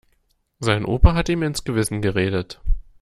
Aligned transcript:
Sein 0.61 0.83
Opa 0.83 1.13
hat 1.13 1.29
ihm 1.29 1.43
ins 1.43 1.63
Gewissen 1.63 2.01
geredet. 2.01 2.59